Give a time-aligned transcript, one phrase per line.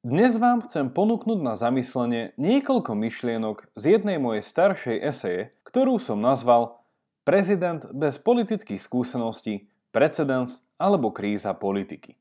[0.00, 6.24] Dnes vám chcem ponúknuť na zamyslenie niekoľko myšlienok z jednej mojej staršej eseje, ktorú som
[6.24, 6.80] nazval
[7.20, 12.16] Prezident bez politických skúseností, precedens alebo kríza politiky.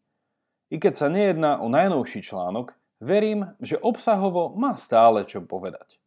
[0.67, 6.03] I keď sa nejedná o najnovší článok, verím, že obsahovo má stále čo povedať.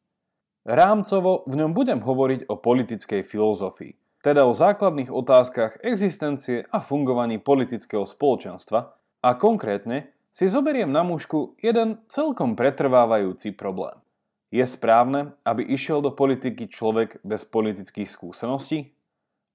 [0.69, 7.41] Rámcovo v ňom budem hovoriť o politickej filozofii, teda o základných otázkach existencie a fungovaní
[7.41, 8.93] politického spoločenstva
[9.25, 14.01] a konkrétne si zoberiem na mužku jeden celkom pretrvávajúci problém.
[14.49, 18.93] Je správne, aby išiel do politiky človek bez politických skúseností?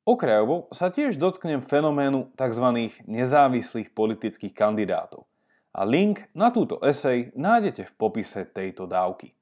[0.08, 2.94] Okrajovo sa tiež dotknem fenoménu tzv.
[3.06, 5.28] nezávislých politických kandidátov
[5.78, 9.38] a link na túto esej nájdete v popise tejto dávky.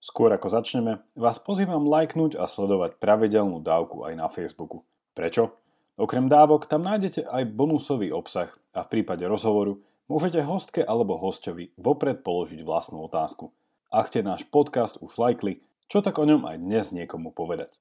[0.00, 4.84] Skôr ako začneme, vás pozývam lajknúť a sledovať pravidelnú dávku aj na Facebooku.
[5.12, 5.56] Prečo?
[6.00, 11.70] Okrem dávok tam nájdete aj bonusový obsah a v prípade rozhovoru Môžete hostke alebo hostovi
[11.78, 13.54] vopred položiť vlastnú otázku.
[13.94, 17.78] Ak ste náš podcast už lajkli, čo tak o ňom aj dnes niekomu povedať.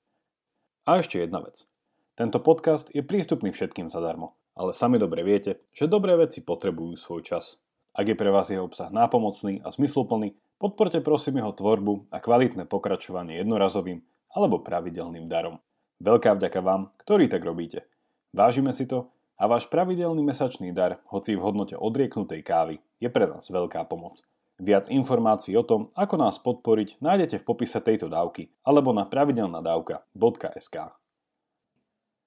[0.85, 1.65] A ešte jedna vec.
[2.13, 7.25] Tento podcast je prístupný všetkým zadarmo, ale sami dobre viete, že dobré veci potrebujú svoj
[7.25, 7.57] čas.
[7.97, 12.69] Ak je pre vás jeho obsah nápomocný a zmysluplný, podporte prosím jeho tvorbu a kvalitné
[12.69, 14.05] pokračovanie jednorazovým
[14.37, 15.57] alebo pravidelným darom.
[15.97, 17.89] Veľká vďaka vám, ktorí tak robíte.
[18.37, 19.09] Vážime si to
[19.39, 24.19] a váš pravidelný mesačný dar, hoci v hodnote odrieknutej kávy, je pre nás veľká pomoc.
[24.59, 30.75] Viac informácií o tom, ako nás podporiť, nájdete v popise tejto dávky alebo na pravidelnadavka.sk.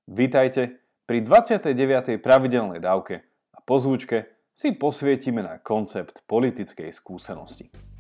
[0.09, 2.17] Vítajte pri 29.
[2.25, 3.21] pravidelnej dávke
[3.53, 7.92] a po zvučke si posvietime na koncept politickej skúsenosti.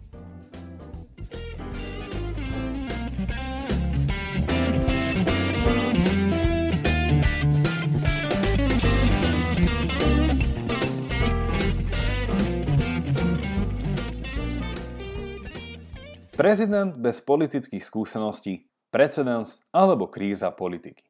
[16.32, 21.04] Prezident bez politických skúseností, precedens alebo kríza politiky.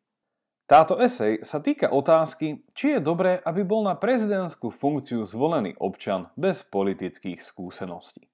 [0.66, 6.26] Táto esej sa týka otázky, či je dobré, aby bol na prezidentskú funkciu zvolený občan
[6.34, 8.26] bez politických skúseností.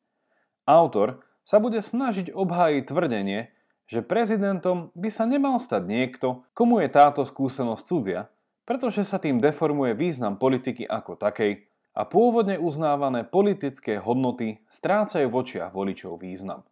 [0.65, 3.53] Autor sa bude snažiť obhájiť tvrdenie,
[3.85, 8.33] že prezidentom by sa nemal stať niekto, komu je táto skúsenosť cudzia,
[8.65, 15.37] pretože sa tým deformuje význam politiky ako takej a pôvodne uznávané politické hodnoty strácajú v
[15.37, 16.65] očiach voličov význam.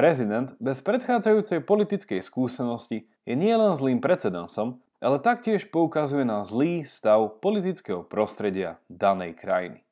[0.00, 7.36] Prezident bez predchádzajúcej politickej skúsenosti je nielen zlým precedensom, ale taktiež poukazuje na zlý stav
[7.44, 9.84] politického prostredia danej krajiny.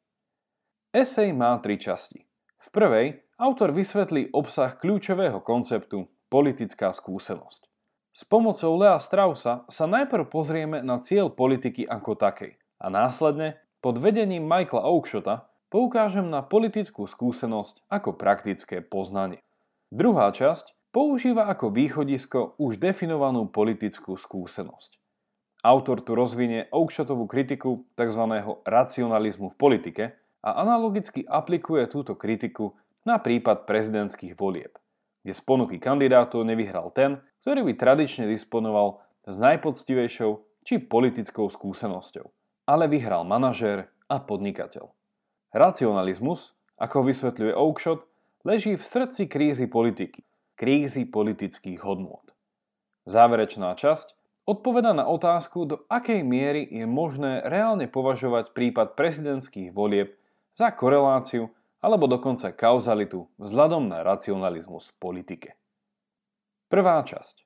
[0.96, 2.24] Esej má tri časti.
[2.56, 7.68] V prvej autor vysvetlí obsah kľúčového konceptu politická skúsenosť.
[8.08, 14.00] S pomocou Lea Straussa sa najprv pozrieme na cieľ politiky ako takej a následne pod
[14.00, 19.44] vedením Michaela Oakshota poukážem na politickú skúsenosť ako praktické poznanie.
[19.88, 25.00] Druhá časť používa ako východisko už definovanú politickú skúsenosť.
[25.64, 28.22] Autor tu rozvinie Oakshotovú kritiku tzv.
[28.68, 30.04] racionalizmu v politike
[30.44, 34.76] a analogicky aplikuje túto kritiku na prípad prezidentských volieb,
[35.24, 40.30] kde z ponuky kandidátov nevyhral ten, ktorý by tradične disponoval s najpoctivejšou
[40.68, 42.28] či politickou skúsenosťou,
[42.68, 44.92] ale vyhral manažér a podnikateľ.
[45.56, 48.04] Racionalizmus, ako vysvetľuje Oakshot,
[48.48, 50.24] leží v srdci krízy politiky,
[50.56, 52.24] krízy politických hodnôt.
[53.04, 54.16] Záverečná časť
[54.48, 60.16] odpoveda na otázku, do akej miery je možné reálne považovať prípad prezidentských volieb
[60.56, 61.52] za koreláciu
[61.84, 65.50] alebo dokonca kauzalitu vzhľadom na racionalizmus v politike.
[66.72, 67.44] Prvá časť.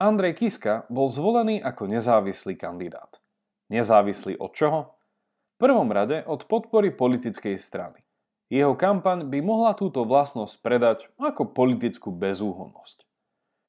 [0.00, 3.20] Andrej Kiska bol zvolený ako nezávislý kandidát.
[3.68, 4.80] Nezávislý od čoho?
[5.56, 8.05] V prvom rade od podpory politickej strany.
[8.46, 13.02] Jeho kampaň by mohla túto vlastnosť predať ako politickú bezúhonnosť.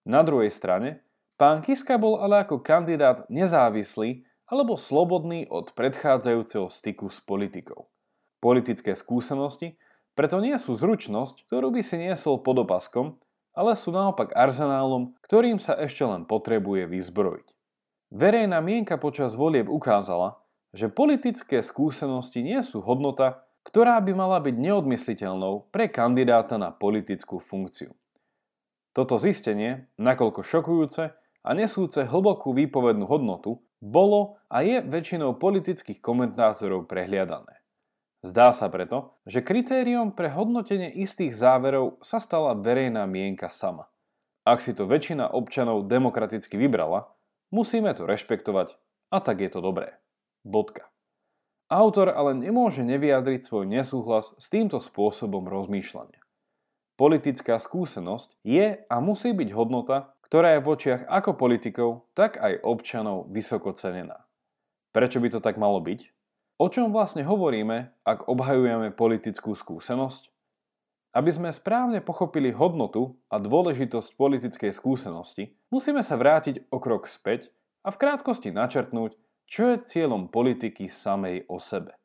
[0.05, 1.01] Na druhej strane,
[1.35, 7.89] pán Kiska bol ale ako kandidát nezávislý alebo slobodný od predchádzajúceho styku s politikou.
[8.37, 9.81] Politické skúsenosti
[10.17, 13.21] preto nie sú zručnosť, ktorú by si niesol pod opaskom,
[13.57, 17.47] ale sú naopak arzenálom, ktorým sa ešte len potrebuje vyzbrojiť.
[18.13, 20.37] Verejná mienka počas volieb ukázala,
[20.73, 27.43] že politické skúsenosti nie sú hodnota, ktorá by mala byť neodmysliteľnou pre kandidáta na politickú
[27.43, 27.91] funkciu.
[28.95, 31.11] Toto zistenie, nakoľko šokujúce
[31.43, 37.61] a nesúce hlbokú výpovednú hodnotu, bolo a je väčšinou politických komentátorov prehliadané.
[38.25, 43.91] Zdá sa preto, že kritériom pre hodnotenie istých záverov sa stala verejná mienka sama.
[44.47, 47.11] Ak si to väčšina občanov demokraticky vybrala,
[47.53, 48.73] musíme to rešpektovať
[49.13, 49.99] a tak je to dobré.
[50.41, 50.89] Bodka.
[51.67, 56.23] Autor ale nemôže nevyjadriť svoj nesúhlas s týmto spôsobom rozmýšľania.
[56.95, 62.63] Politická skúsenosť je a musí byť hodnota, ktorá je v očiach ako politikov, tak aj
[62.63, 64.23] občanov vysoko cenená.
[64.95, 66.07] Prečo by to tak malo byť?
[66.57, 70.31] O čom vlastne hovoríme, ak obhajujeme politickú skúsenosť?
[71.13, 77.51] Aby sme správne pochopili hodnotu a dôležitosť politickej skúsenosti, musíme sa vrátiť o krok späť
[77.83, 81.95] a v krátkosti načrtnúť, čo je cieľom politiky samej o sebe.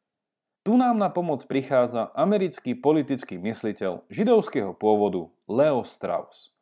[0.62, 6.54] Tu nám na pomoc prichádza americký politický mysliteľ židovského pôvodu Leo Strauss.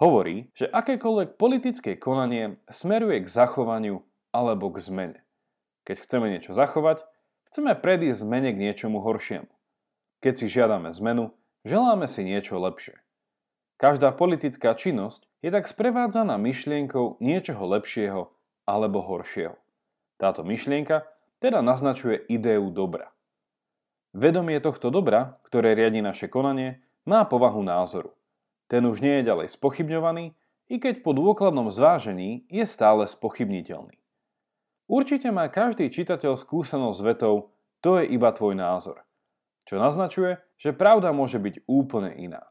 [0.00, 4.00] Hovorí, že akékoľvek politické konanie smeruje k zachovaniu
[4.32, 5.20] alebo k zmene.
[5.84, 7.04] Keď chceme niečo zachovať,
[7.52, 9.52] chceme predísť zmene k niečomu horšiemu.
[10.24, 11.36] Keď si žiadame zmenu,
[11.68, 12.96] želáme si niečo lepšie.
[13.76, 18.32] Každá politická činnosť je tak sprevádzaná myšlienkou niečoho lepšieho
[18.64, 19.54] alebo horšieho.
[20.18, 21.06] Táto myšlienka
[21.38, 23.14] teda naznačuje ideu dobra.
[24.10, 28.10] Vedomie tohto dobra, ktoré riadi naše konanie, má povahu názoru.
[28.66, 30.34] Ten už nie je ďalej spochybňovaný,
[30.68, 33.96] i keď po dôkladnom zvážení je stále spochybniteľný.
[34.88, 37.34] Určite má každý čitateľ skúsenosť s vetou
[37.78, 39.06] to je iba tvoj názor,
[39.68, 42.50] čo naznačuje, že pravda môže byť úplne iná.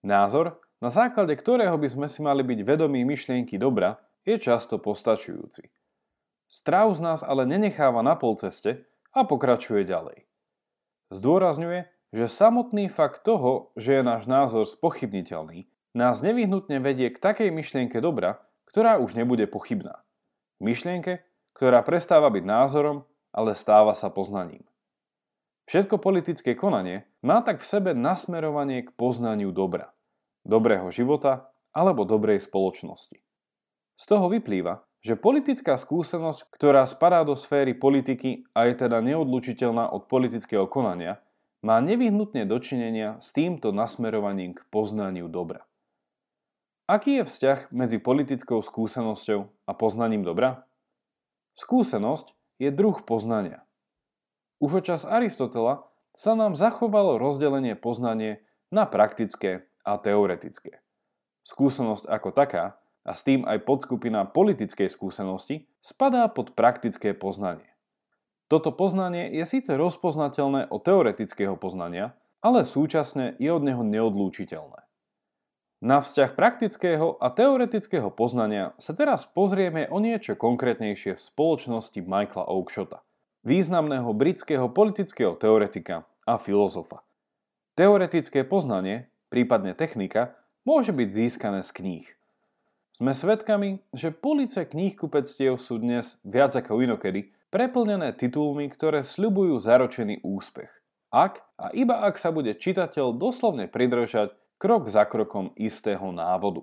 [0.00, 5.73] Názor, na základe ktorého by sme si mali byť vedomí myšlienky dobra, je často postačujúci.
[6.48, 10.26] Strauss nás ale nenecháva na polceste a pokračuje ďalej.
[11.14, 17.54] Zdôrazňuje, že samotný fakt toho, že je náš názor spochybniteľný, nás nevyhnutne vedie k takej
[17.54, 20.02] myšlienke dobra, ktorá už nebude pochybná.
[20.58, 21.22] Myšlienke,
[21.54, 24.66] ktorá prestáva byť názorom, ale stáva sa poznaním.
[25.70, 29.94] Všetko politické konanie má tak v sebe nasmerovanie k poznaniu dobra,
[30.44, 33.18] dobrého života alebo dobrej spoločnosti.
[33.94, 39.92] Z toho vyplýva, že politická skúsenosť, ktorá spadá do sféry politiky a je teda neodlučiteľná
[39.92, 41.20] od politického konania,
[41.60, 45.68] má nevyhnutne dočinenia s týmto nasmerovaním k poznaniu dobra.
[46.88, 50.68] Aký je vzťah medzi politickou skúsenosťou a poznaním dobra?
[51.56, 53.64] Skúsenosť je druh poznania.
[54.60, 60.80] Už od čas Aristotela sa nám zachovalo rozdelenie poznanie na praktické a teoretické.
[61.44, 67.68] Skúsenosť ako taká a s tým aj podskupina politickej skúsenosti spadá pod praktické poznanie.
[68.48, 74.84] Toto poznanie je síce rozpoznateľné od teoretického poznania, ale súčasne je od neho neodlúčiteľné.
[75.84, 82.48] Na vzťah praktického a teoretického poznania sa teraz pozrieme o niečo konkrétnejšie v spoločnosti Michaela
[82.48, 83.04] Oakeshota,
[83.44, 87.04] významného britského politického teoretika a filozofa.
[87.76, 92.06] Teoretické poznanie, prípadne technika, môže byť získané z kníh.
[92.94, 100.22] Sme svedkami, že police kníhkupectiev sú dnes viac ako inokedy preplnené titulmi, ktoré sľubujú zaročený
[100.22, 100.70] úspech.
[101.10, 106.62] Ak a iba ak sa bude čitateľ doslovne pridržať krok za krokom istého návodu.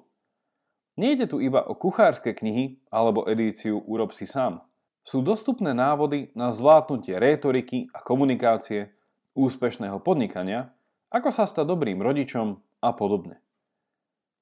[0.95, 4.63] Nejde tu iba o kuchárske knihy alebo edíciu Urob si sám.
[5.03, 8.95] Sú dostupné návody na zvládnutie rétoriky a komunikácie,
[9.35, 10.71] úspešného podnikania,
[11.11, 13.43] ako sa stať dobrým rodičom a podobne.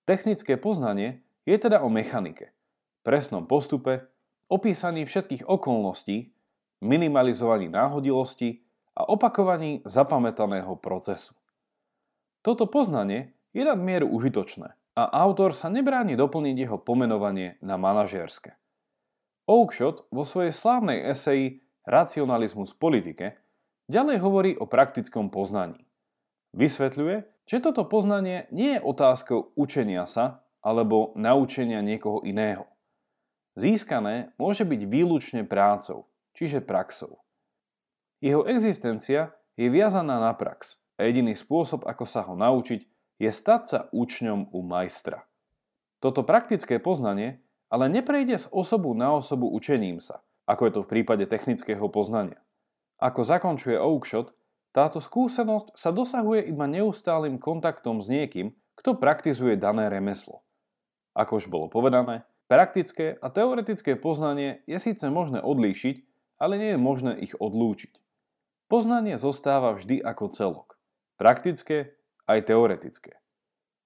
[0.06, 2.52] Technické poznanie je teda o mechanike,
[3.04, 4.08] presnom postupe,
[4.50, 6.34] opísaní všetkých okolností,
[6.82, 8.64] minimalizovaní náhodilosti
[8.96, 11.36] a opakovaní zapamätaného procesu.
[12.40, 18.56] Toto poznanie je nadmieru užitočné a autor sa nebráni doplniť jeho pomenovanie na manažérske.
[19.48, 23.40] Oakeshott vo svojej slávnej eseji Racionalizmus politike
[23.90, 25.90] ďalej hovorí o praktickom poznaní.
[26.54, 32.68] Vysvetľuje, že toto poznanie nie je otázkou učenia sa alebo naučenia niekoho iného.
[33.60, 37.20] Získané môže byť výlučne prácou, čiže praxou.
[38.20, 42.84] Jeho existencia je viazaná na prax a jediný spôsob, ako sa ho naučiť,
[43.20, 45.28] je stať sa učňom u majstra.
[46.00, 50.92] Toto praktické poznanie ale neprejde z osobu na osobu učením sa, ako je to v
[50.92, 52.42] prípade technického poznania.
[52.98, 54.34] Ako zakončuje Oakshot,
[54.74, 60.42] táto skúsenosť sa dosahuje iba neustálým kontaktom s niekým, kto praktizuje dané remeslo.
[61.20, 66.00] Ako už bolo povedané, praktické a teoretické poznanie je síce možné odlíšiť,
[66.40, 68.00] ale nie je možné ich odlúčiť.
[68.72, 70.80] Poznanie zostáva vždy ako celok.
[71.20, 73.20] Praktické aj teoretické.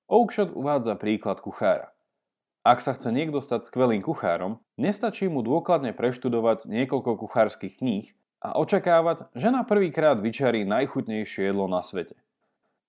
[0.06, 1.90] Oakshot uvádza príklad kuchára.
[2.62, 8.14] Ak sa chce niekto stať skvelým kuchárom, nestačí mu dôkladne preštudovať niekoľko kuchárskych kníh
[8.46, 12.16] a očakávať, že na prvýkrát vyčarí najchutnejšie jedlo na svete.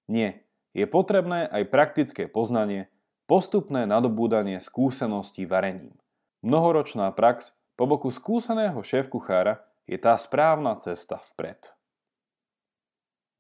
[0.05, 0.45] Nie,
[0.77, 2.93] je potrebné aj praktické poznanie,
[3.25, 5.97] postupné nadobúdanie skúseností varením.
[6.45, 11.73] Mnohoročná prax po boku skúseného šéf-kuchára je tá správna cesta vpred.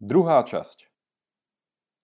[0.00, 0.88] Druhá časť.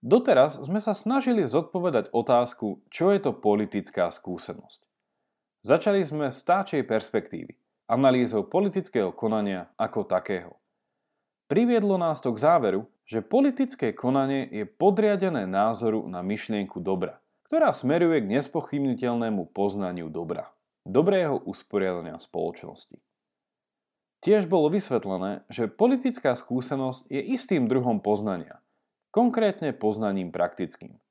[0.01, 4.89] Doteraz sme sa snažili zodpovedať otázku, čo je to politická skúsenosť.
[5.61, 7.53] Začali sme z táčej perspektívy,
[7.85, 10.57] analýzou politického konania ako takého.
[11.53, 17.21] Priviedlo nás to k záveru, že politické konanie je podriadené názoru na myšlienku dobra,
[17.51, 20.55] ktorá smeruje k nespochybniteľnému poznaniu dobra,
[20.87, 23.03] dobrého usporiadania spoločnosti.
[24.23, 28.63] Tiež bolo vysvetlené, že politická skúsenosť je istým druhom poznania–
[29.11, 31.03] konkrétne poznaním praktickým.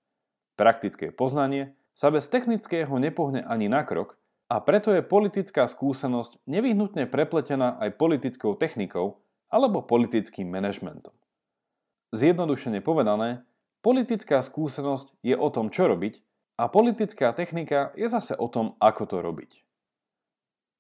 [0.55, 4.15] Praktické poznanie sa bez technického nepohne ani na krok
[4.47, 9.19] a preto je politická skúsenosť nevyhnutne prepletená aj politickou technikou
[9.51, 11.11] alebo politickým manažmentom.
[12.15, 13.43] Zjednodušene povedané,
[13.83, 16.28] politická skúsenosť je o tom, čo robiť
[16.59, 19.51] a politická technika je zase o tom, ako to robiť.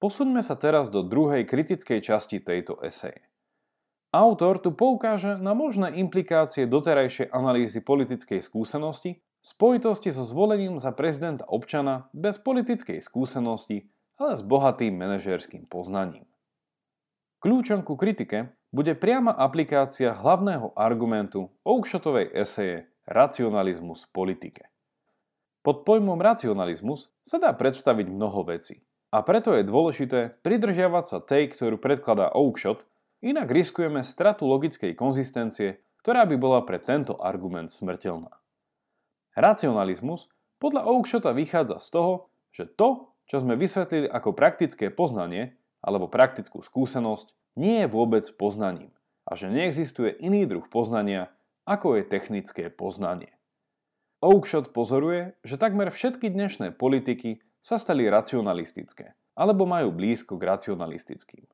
[0.03, 3.23] Posuňme sa teraz do druhej kritickej časti tejto eseje.
[4.11, 10.91] Autor tu poukáže na možné implikácie doterajšej analýzy politickej skúsenosti v spojitosti so zvolením za
[10.91, 13.87] prezidenta občana bez politickej skúsenosti,
[14.19, 16.27] ale s bohatým manažérským poznaním.
[17.39, 24.68] Kľúčom ku kritike bude priama aplikácia hlavného argumentu Oakshotovej eseje Racionalizmus politike.
[25.69, 28.81] Pod pojmom racionalizmus sa dá predstaviť mnoho vecí
[29.13, 32.89] a preto je dôležité pridržiavať sa tej, ktorú predkladá Oakshot
[33.21, 38.33] Inak riskujeme stratu logickej konzistencie, ktorá by bola pre tento argument smrteľná.
[39.37, 42.13] Racionalizmus podľa Oakshota vychádza z toho,
[42.49, 45.53] že to, čo sme vysvetlili ako praktické poznanie
[45.85, 47.29] alebo praktickú skúsenosť,
[47.61, 48.89] nie je vôbec poznaním
[49.29, 51.29] a že neexistuje iný druh poznania,
[51.69, 53.37] ako je technické poznanie.
[54.19, 61.47] Oakshot pozoruje, že takmer všetky dnešné politiky sa stali racionalistické alebo majú blízko k racionalistickým.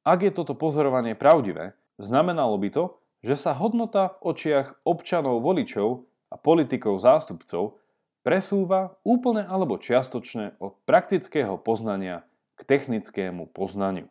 [0.00, 2.84] Ak je toto pozorovanie pravdivé, znamenalo by to,
[3.20, 7.76] že sa hodnota v očiach občanov voličov a politikov zástupcov
[8.24, 12.24] presúva úplne alebo čiastočne od praktického poznania
[12.56, 14.08] k technickému poznaniu.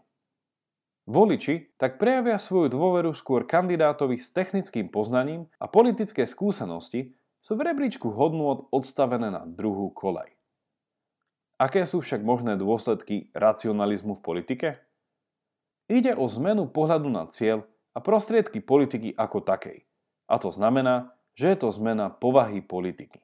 [1.10, 7.66] Voliči tak prejavia svoju dôveru skôr kandidátovi s technickým poznaním a politické skúsenosti sú v
[7.74, 10.32] rebríčku hodnôt odstavené na druhú kolej.
[11.62, 14.68] Aké sú však možné dôsledky racionalizmu v politike?
[15.86, 19.86] Ide o zmenu pohľadu na cieľ a prostriedky politiky ako takej.
[20.26, 23.20] A to znamená, že je to zmena povahy politiky.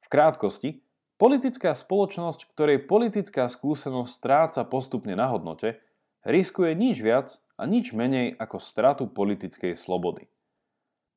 [0.00, 0.80] V krátkosti,
[1.20, 5.78] politická spoločnosť, ktorej politická skúsenosť stráca postupne na hodnote,
[6.24, 10.31] riskuje nič viac a nič menej ako stratu politickej slobody.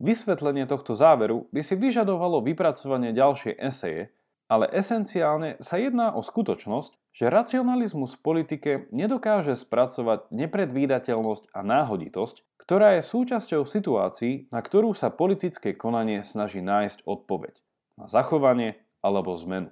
[0.03, 4.11] Vysvetlenie tohto záveru by si vyžadovalo vypracovanie ďalšej eseje,
[4.45, 12.59] ale esenciálne sa jedná o skutočnosť, že racionalizmus v politike nedokáže spracovať nepredvídateľnosť a náhoditosť,
[12.59, 17.55] ktorá je súčasťou situácií, na ktorú sa politické konanie snaží nájsť odpoveď
[17.95, 19.71] na zachovanie alebo zmenu.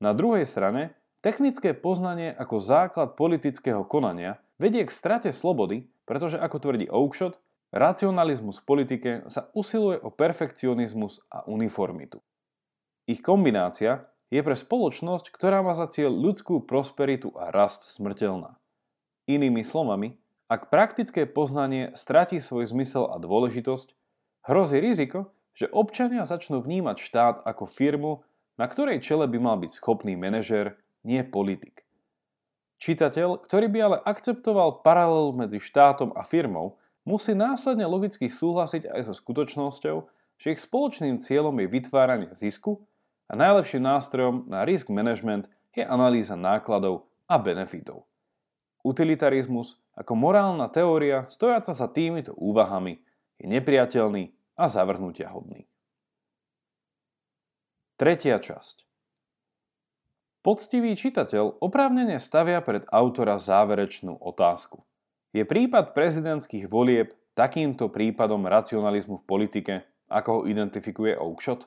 [0.00, 6.56] Na druhej strane, technické poznanie ako základ politického konania vedie k strate slobody, pretože ako
[6.58, 7.38] tvrdí Oakshot,
[7.72, 12.20] racionalizmus v politike sa usiluje o perfekcionizmus a uniformitu.
[13.08, 18.56] Ich kombinácia je pre spoločnosť, ktorá má za cieľ ľudskú prosperitu a rast smrteľná.
[19.26, 20.20] Inými slovami,
[20.52, 23.96] ak praktické poznanie stratí svoj zmysel a dôležitosť,
[24.44, 28.24] hrozí riziko, že občania začnú vnímať štát ako firmu,
[28.56, 31.84] na ktorej čele by mal byť schopný manažér, nie politik.
[32.82, 39.10] Čitateľ, ktorý by ale akceptoval paralel medzi štátom a firmou, musí následne logicky súhlasiť aj
[39.10, 39.96] so skutočnosťou,
[40.38, 42.82] že ich spoločným cieľom je vytváranie zisku
[43.30, 48.04] a najlepším nástrojom na risk management je analýza nákladov a benefitov.
[48.82, 52.98] Utilitarizmus ako morálna teória stojaca sa týmito úvahami
[53.38, 55.68] je nepriateľný a zavrhnutia hodný.
[57.94, 58.82] Tretia časť
[60.42, 64.82] Poctivý čitateľ oprávnene stavia pred autora záverečnú otázku.
[65.32, 69.74] Je prípad prezidentských volieb takýmto prípadom racionalizmu v politike,
[70.12, 71.64] ako ho identifikuje Oakshot?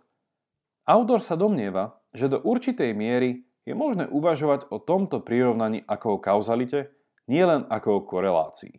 [0.86, 6.22] Autor sa domnieva, že do určitej miery je možné uvažovať o tomto prirovnaní ako o
[6.22, 6.94] kauzalite,
[7.26, 8.78] nielen ako o korelácii.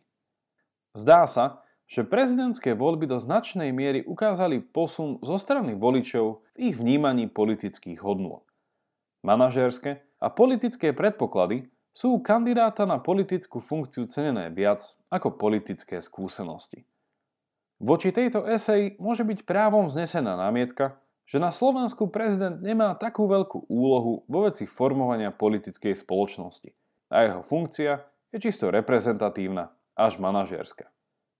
[0.94, 6.74] Zdá sa, že prezidentské voľby do značnej miery ukázali posun zo strany voličov v ich
[6.78, 8.46] vnímaní politických hodnôt.
[9.26, 11.66] Manažérske a politické predpoklady
[11.96, 16.84] sú kandidáta na politickú funkciu cenené viac ako politické skúsenosti.
[17.80, 23.72] Voči tejto esej môže byť právom vznesená námietka, že na Slovensku prezident nemá takú veľkú
[23.72, 26.68] úlohu vo veci formovania politickej spoločnosti
[27.08, 30.92] a jeho funkcia je čisto reprezentatívna až manažérska.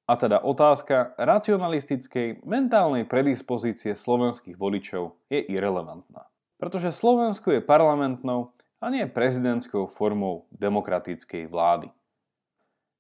[0.08, 6.30] A teda otázka racionalistickej mentálnej predispozície slovenských voličov je irrelevantná.
[6.56, 11.88] Pretože Slovensko je parlamentnou a nie prezidentskou formou demokratickej vlády.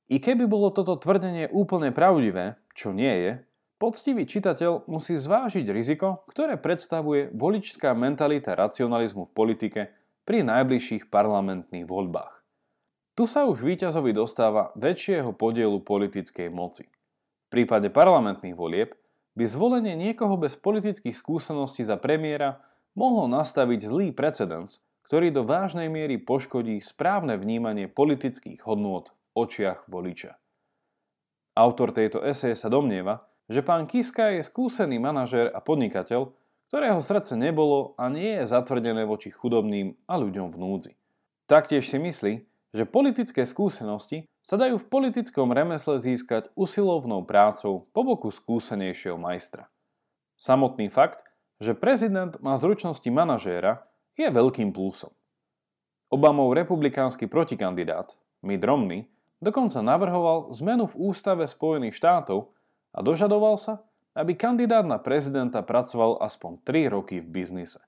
[0.06, 3.32] I keby bolo toto tvrdenie úplne pravdivé, čo nie je,
[3.82, 9.80] poctivý čitateľ musí zvážiť riziko, ktoré predstavuje voličská mentalita racionalizmu v politike
[10.22, 12.34] pri najbližších parlamentných voľbách.
[13.16, 16.84] Tu sa už víťazovi dostáva väčšieho podielu politickej moci.
[17.46, 18.92] V prípade parlamentných volieb
[19.34, 22.60] by zvolenie niekoho bez politických skúseností za premiéra
[22.92, 29.86] mohlo nastaviť zlý precedens, ktorý do vážnej miery poškodí správne vnímanie politických hodnôt v očiach
[29.86, 30.34] voliča.
[31.54, 36.34] Autor tejto eseje sa domnieva, že pán Kiska je skúsený manažér a podnikateľ,
[36.66, 40.92] ktorého srdce nebolo a nie je zatvrdené voči chudobným a ľuďom v núdzi.
[41.46, 42.42] Taktiež si myslí,
[42.74, 49.70] že politické skúsenosti sa dajú v politickom remesle získať usilovnou prácou po boku skúsenejšieho majstra.
[50.34, 51.22] Samotný fakt,
[51.62, 55.12] že prezident má zručnosti manažéra, je veľkým plusom.
[56.08, 59.04] Obamov republikánsky protikandidát, Mitt Romney,
[59.38, 62.48] dokonca navrhoval zmenu v ústave Spojených štátov
[62.96, 63.84] a dožadoval sa,
[64.16, 67.84] aby kandidát na prezidenta pracoval aspoň 3 roky v biznise.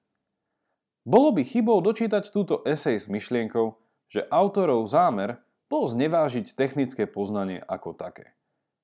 [1.08, 3.80] Bolo by chybou dočítať túto esej s myšlienkou,
[4.12, 5.40] že autorov zámer
[5.72, 8.36] bol znevážiť technické poznanie ako také.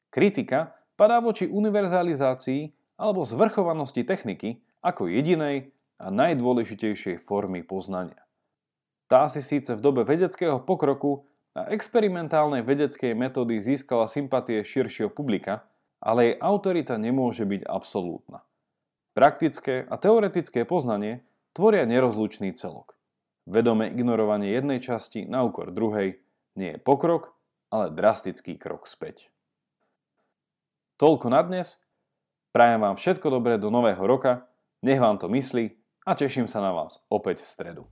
[0.08, 8.24] Kritika padá voči univerzalizácii alebo zvrchovanosti techniky ako jedinej a najdôležitejšej formy poznania.
[9.06, 15.62] Tá si síce v dobe vedeckého pokroku a experimentálnej vedeckej metódy získala sympatie širšieho publika,
[16.02, 18.42] ale jej autorita nemôže byť absolútna.
[19.14, 21.22] Praktické a teoretické poznanie
[21.54, 22.98] tvoria nerozlučný celok.
[23.46, 26.18] Vedomé ignorovanie jednej časti na úkor druhej
[26.58, 27.36] nie je pokrok,
[27.70, 29.30] ale drastický krok späť.
[30.98, 31.78] Toľko na dnes.
[32.50, 34.46] Prajem vám všetko dobré do nového roka,
[34.82, 37.82] nech vám to myslí a teším sa na vás opäť v stredu.